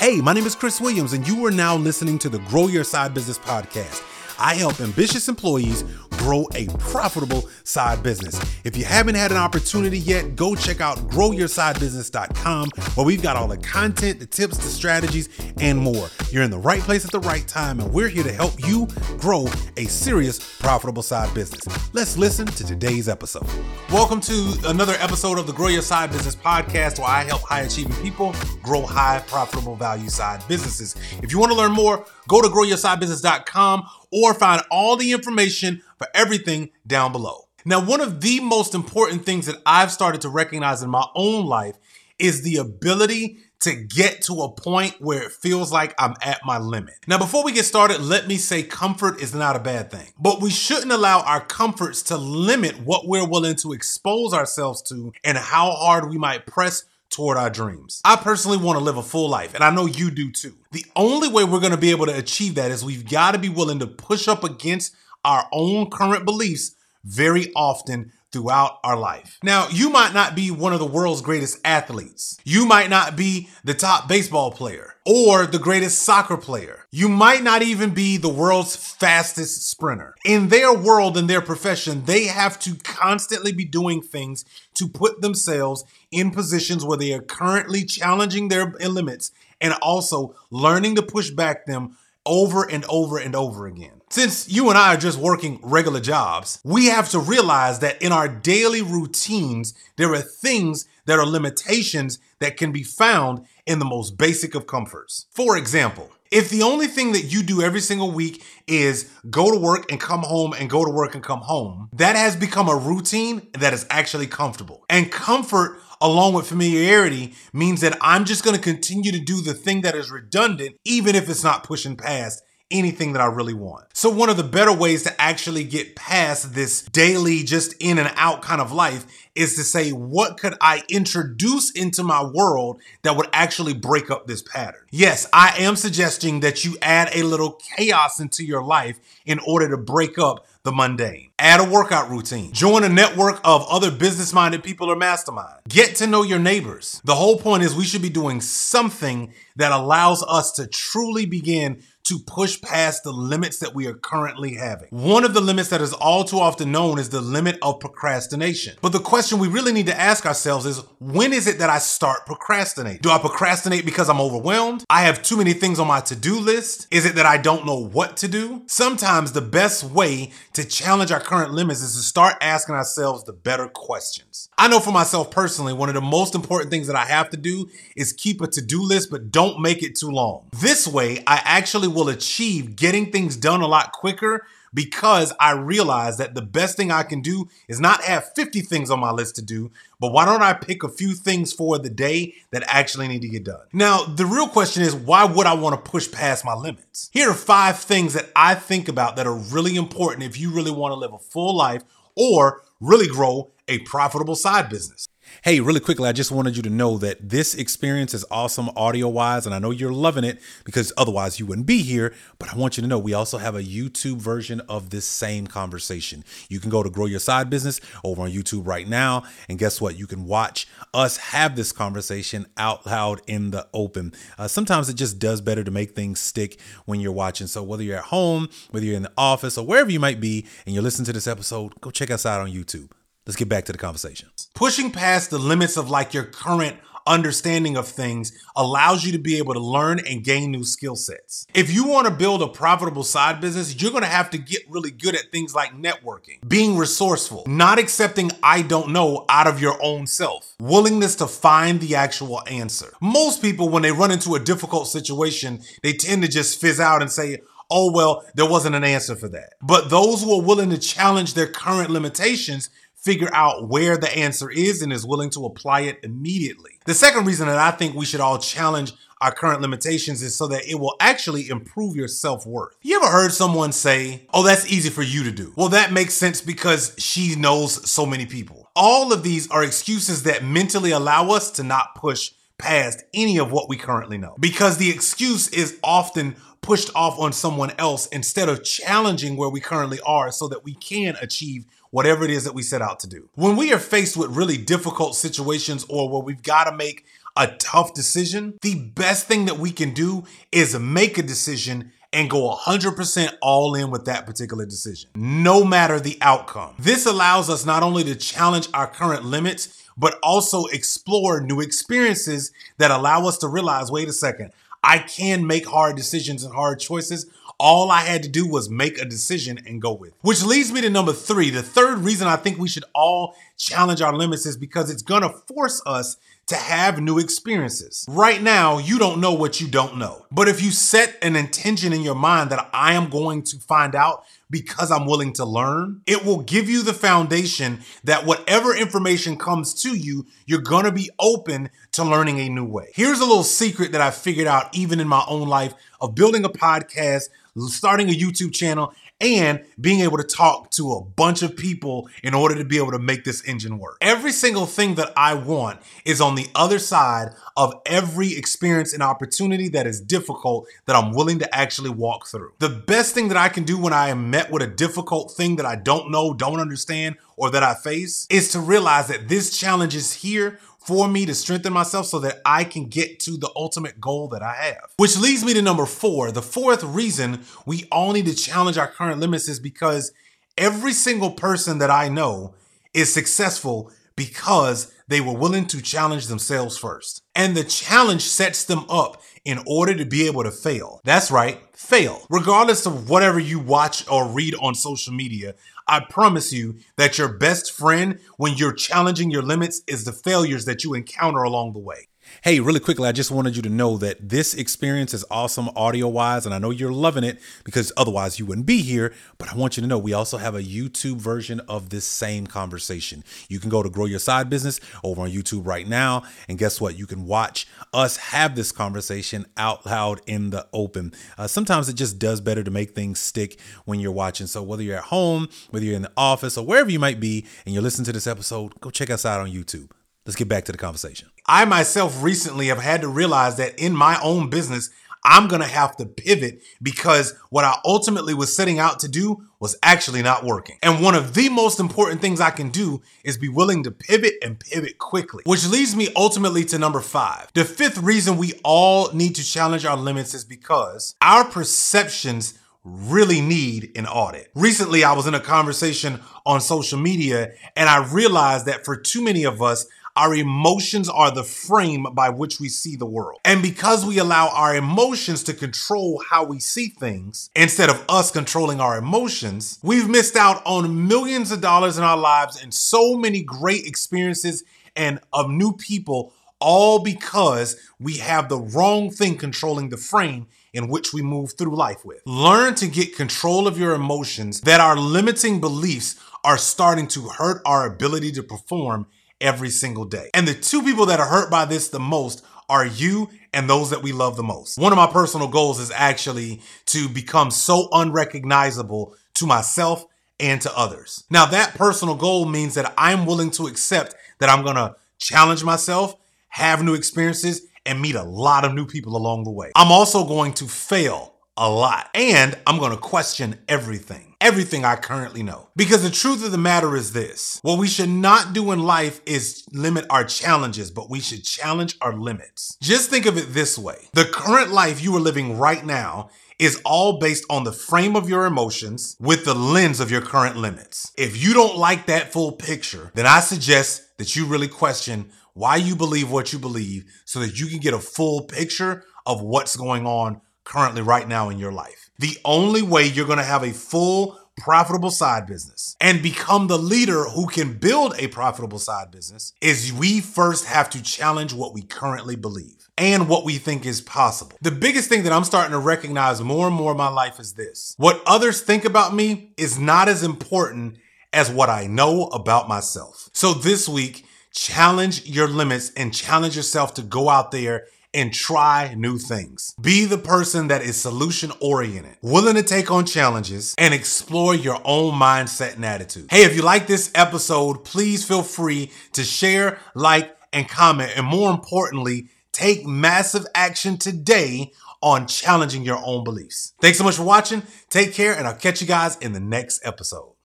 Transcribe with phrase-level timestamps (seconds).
[0.00, 2.84] Hey, my name is Chris Williams, and you are now listening to the Grow Your
[2.84, 4.09] Side Business podcast.
[4.40, 8.40] I help ambitious employees grow a profitable side business.
[8.64, 13.48] If you haven't had an opportunity yet, go check out growyoursidebusiness.com where we've got all
[13.48, 15.28] the content, the tips, the strategies,
[15.60, 16.08] and more.
[16.30, 18.86] You're in the right place at the right time, and we're here to help you
[19.18, 19.46] grow
[19.76, 21.66] a serious, profitable side business.
[21.94, 23.46] Let's listen to today's episode.
[23.90, 27.60] Welcome to another episode of the Grow Your Side Business podcast where I help high
[27.60, 30.96] achieving people grow high, profitable value side businesses.
[31.22, 36.08] If you want to learn more, go to growyoursidebusiness.com or find all the information for
[36.14, 37.48] everything down below.
[37.64, 41.46] Now, one of the most important things that I've started to recognize in my own
[41.46, 41.76] life
[42.18, 46.58] is the ability to get to a point where it feels like I'm at my
[46.58, 46.94] limit.
[47.06, 50.40] Now, before we get started, let me say comfort is not a bad thing, but
[50.40, 55.36] we shouldn't allow our comforts to limit what we're willing to expose ourselves to and
[55.36, 58.00] how hard we might press toward our dreams.
[58.04, 60.54] I personally want to live a full life, and I know you do too.
[60.72, 63.38] The only way we're going to be able to achieve that is we've got to
[63.38, 69.38] be willing to push up against our own current beliefs very often throughout our life.
[69.42, 72.38] Now, you might not be one of the world's greatest athletes.
[72.44, 76.86] You might not be the top baseball player or the greatest soccer player.
[76.90, 80.14] You might not even be the world's fastest sprinter.
[80.24, 85.20] In their world in their profession, they have to constantly be doing things to put
[85.20, 91.30] themselves in positions where they are currently challenging their limits and also learning to push
[91.30, 94.00] back them over and over and over again.
[94.10, 98.12] Since you and I are just working regular jobs, we have to realize that in
[98.12, 103.84] our daily routines, there are things that are limitations that can be found in the
[103.84, 105.26] most basic of comforts.
[105.30, 109.58] For example, if the only thing that you do every single week is go to
[109.58, 112.76] work and come home and go to work and come home, that has become a
[112.76, 114.84] routine that is actually comfortable.
[114.88, 119.54] And comfort along with familiarity means that I'm just going to continue to do the
[119.54, 123.86] thing that is redundant, even if it's not pushing past anything that I really want.
[123.94, 128.12] So, one of the better ways to actually get past this daily, just in and
[128.16, 133.16] out kind of life is to say, what could I introduce into my world that
[133.16, 134.82] would actually break up this pattern?
[134.90, 139.68] Yes, I am suggesting that you add a little chaos into your life in order
[139.70, 141.30] to break up the mundane.
[141.38, 142.52] Add a workout routine.
[142.52, 145.60] Join a network of other business minded people or mastermind.
[145.68, 147.00] Get to know your neighbors.
[147.04, 151.82] The whole point is we should be doing something that allows us to truly begin
[152.10, 154.88] to push past the limits that we are currently having.
[154.90, 158.76] One of the limits that is all too often known is the limit of procrastination.
[158.82, 161.78] But the question we really need to ask ourselves is when is it that I
[161.78, 163.00] start procrastinating?
[163.00, 164.84] Do I procrastinate because I'm overwhelmed?
[164.90, 166.88] I have too many things on my to do list?
[166.90, 168.64] Is it that I don't know what to do?
[168.66, 173.32] Sometimes the best way to challenge our current limits is to start asking ourselves the
[173.32, 174.48] better questions.
[174.58, 177.36] I know for myself personally, one of the most important things that I have to
[177.36, 180.48] do is keep a to do list, but don't make it too long.
[180.60, 186.18] This way, I actually will achieve getting things done a lot quicker because I realize
[186.18, 189.36] that the best thing I can do is not have 50 things on my list
[189.36, 193.08] to do, but why don't I pick a few things for the day that actually
[193.08, 193.66] need to get done?
[193.72, 197.10] Now, the real question is why would I want to push past my limits?
[197.12, 200.70] Here are five things that I think about that are really important if you really
[200.70, 201.82] want to live a full life
[202.16, 205.06] or really grow a profitable side business.
[205.42, 209.08] Hey, really quickly, I just wanted you to know that this experience is awesome audio
[209.08, 212.12] wise, and I know you're loving it because otherwise you wouldn't be here.
[212.38, 215.46] But I want you to know we also have a YouTube version of this same
[215.46, 216.24] conversation.
[216.48, 219.80] You can go to Grow Your Side Business over on YouTube right now, and guess
[219.80, 219.96] what?
[219.96, 224.12] You can watch us have this conversation out loud in the open.
[224.36, 227.46] Uh, sometimes it just does better to make things stick when you're watching.
[227.46, 230.46] So whether you're at home, whether you're in the office, or wherever you might be,
[230.66, 232.90] and you're listening to this episode, go check us out on YouTube.
[233.26, 234.30] Let's get back to the conversation.
[234.54, 239.38] Pushing past the limits of like your current understanding of things allows you to be
[239.38, 241.46] able to learn and gain new skill sets.
[241.54, 244.62] If you want to build a profitable side business, you're going to have to get
[244.68, 249.60] really good at things like networking, being resourceful, not accepting I don't know out of
[249.60, 252.92] your own self, willingness to find the actual answer.
[253.02, 257.02] Most people, when they run into a difficult situation, they tend to just fizz out
[257.02, 257.40] and say,
[257.70, 259.54] oh, well, there wasn't an answer for that.
[259.62, 262.68] But those who are willing to challenge their current limitations
[263.00, 266.72] figure out where the answer is and is willing to apply it immediately.
[266.84, 270.46] The second reason that I think we should all challenge our current limitations is so
[270.48, 272.74] that it will actually improve your self worth.
[272.82, 275.52] You ever heard someone say, Oh, that's easy for you to do?
[275.56, 278.70] Well, that makes sense because she knows so many people.
[278.74, 283.52] All of these are excuses that mentally allow us to not push past any of
[283.52, 288.50] what we currently know because the excuse is often pushed off on someone else instead
[288.50, 292.54] of challenging where we currently are so that we can achieve whatever it is that
[292.54, 293.28] we set out to do.
[293.34, 297.04] When we are faced with really difficult situations or where we've got to make
[297.36, 302.28] a tough decision, the best thing that we can do is make a decision and
[302.28, 306.74] go 100% all in with that particular decision, no matter the outcome.
[306.78, 312.52] This allows us not only to challenge our current limits, but also explore new experiences
[312.78, 314.50] that allow us to realize wait a second,
[314.82, 317.26] I can make hard decisions and hard choices.
[317.60, 320.14] All I had to do was make a decision and go with.
[320.22, 321.50] Which leads me to number three.
[321.50, 325.28] The third reason I think we should all challenge our limits is because it's gonna
[325.28, 326.16] force us
[326.46, 328.04] to have new experiences.
[328.08, 330.26] Right now, you don't know what you don't know.
[330.32, 333.94] But if you set an intention in your mind that I am going to find
[333.94, 339.36] out because I'm willing to learn, it will give you the foundation that whatever information
[339.36, 342.90] comes to you, you're gonna be open to learning a new way.
[342.94, 346.44] Here's a little secret that I figured out even in my own life of building
[346.44, 351.56] a podcast, starting a YouTube channel, and being able to talk to a bunch of
[351.56, 353.98] people in order to be able to make this engine work.
[354.00, 359.02] Every single thing that I want is on the other side of every experience and
[359.02, 362.52] opportunity that is difficult that I'm willing to actually walk through.
[362.58, 365.56] The best thing that I can do when I am met with a difficult thing
[365.56, 369.56] that I don't know, don't understand, or that I face is to realize that this
[369.56, 373.50] challenge is here for me to strengthen myself so that I can get to the
[373.54, 374.90] ultimate goal that I have.
[374.96, 376.32] Which leads me to number four.
[376.32, 380.12] The fourth reason we all need to challenge our current limits is because
[380.56, 382.54] every single person that I know
[382.94, 387.22] is successful because they were willing to challenge themselves first.
[387.34, 391.00] And the challenge sets them up in order to be able to fail.
[391.04, 392.26] That's right, fail.
[392.28, 395.54] Regardless of whatever you watch or read on social media,
[395.90, 400.64] I promise you that your best friend when you're challenging your limits is the failures
[400.66, 402.06] that you encounter along the way.
[402.42, 406.08] Hey, really quickly, I just wanted you to know that this experience is awesome audio
[406.08, 409.12] wise, and I know you're loving it because otherwise you wouldn't be here.
[409.36, 412.46] But I want you to know we also have a YouTube version of this same
[412.46, 413.24] conversation.
[413.48, 416.80] You can go to Grow Your Side Business over on YouTube right now, and guess
[416.80, 416.98] what?
[416.98, 421.12] You can watch us have this conversation out loud in the open.
[421.36, 424.46] Uh, sometimes it just does better to make things stick when you're watching.
[424.46, 427.46] So whether you're at home, whether you're in the office, or wherever you might be,
[427.66, 429.90] and you're listening to this episode, go check us out on YouTube.
[430.26, 431.30] Let's get back to the conversation.
[431.46, 434.90] I myself recently have had to realize that in my own business,
[435.24, 439.46] I'm going to have to pivot because what I ultimately was setting out to do
[439.58, 440.76] was actually not working.
[440.82, 444.34] And one of the most important things I can do is be willing to pivot
[444.42, 447.50] and pivot quickly, which leads me ultimately to number five.
[447.54, 453.40] The fifth reason we all need to challenge our limits is because our perceptions really
[453.40, 454.50] need an audit.
[454.54, 459.22] Recently, I was in a conversation on social media and I realized that for too
[459.22, 463.40] many of us, our emotions are the frame by which we see the world.
[463.44, 468.30] And because we allow our emotions to control how we see things instead of us
[468.30, 473.14] controlling our emotions, we've missed out on millions of dollars in our lives and so
[473.14, 474.64] many great experiences
[474.96, 480.88] and of new people all because we have the wrong thing controlling the frame in
[480.88, 482.20] which we move through life with.
[482.26, 487.60] Learn to get control of your emotions that our limiting beliefs are starting to hurt
[487.64, 489.06] our ability to perform
[489.40, 490.30] every single day.
[490.34, 493.90] And the two people that are hurt by this the most are you and those
[493.90, 494.78] that we love the most.
[494.78, 500.06] One of my personal goals is actually to become so unrecognizable to myself
[500.38, 501.24] and to others.
[501.30, 506.14] Now, that personal goal means that I'm willing to accept that I'm gonna challenge myself,
[506.48, 509.72] have new experiences, and meet a lot of new people along the way.
[509.74, 515.42] I'm also going to fail a lot and I'm gonna question everything everything I currently
[515.42, 515.68] know.
[515.76, 519.20] Because the truth of the matter is this what we should not do in life
[519.26, 522.76] is limit our challenges, but we should challenge our limits.
[522.80, 526.80] Just think of it this way the current life you are living right now is
[526.84, 531.10] all based on the frame of your emotions with the lens of your current limits.
[531.16, 535.76] If you don't like that full picture, then I suggest that you really question why
[535.76, 539.76] you believe what you believe so that you can get a full picture of what's
[539.76, 543.64] going on currently right now in your life the only way you're going to have
[543.64, 549.10] a full profitable side business and become the leader who can build a profitable side
[549.10, 553.86] business is we first have to challenge what we currently believe and what we think
[553.86, 554.58] is possible.
[554.60, 557.54] The biggest thing that I'm starting to recognize more and more in my life is
[557.54, 557.94] this.
[557.96, 560.98] What others think about me is not as important
[561.32, 563.30] as what I know about myself.
[563.32, 568.94] So this week, challenge your limits and challenge yourself to go out there and try
[568.94, 569.74] new things.
[569.80, 574.80] Be the person that is solution oriented, willing to take on challenges and explore your
[574.84, 576.26] own mindset and attitude.
[576.30, 581.12] Hey, if you like this episode, please feel free to share, like, and comment.
[581.16, 586.74] And more importantly, take massive action today on challenging your own beliefs.
[586.80, 587.62] Thanks so much for watching.
[587.88, 590.32] Take care, and I'll catch you guys in the next episode.